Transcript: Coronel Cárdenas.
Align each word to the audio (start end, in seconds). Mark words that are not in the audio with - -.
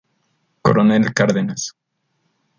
Coronel 0.65 1.13
Cárdenas. 1.13 1.77